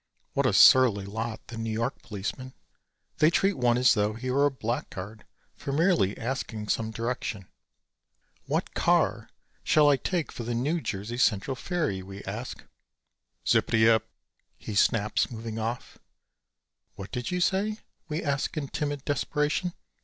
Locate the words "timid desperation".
18.69-19.73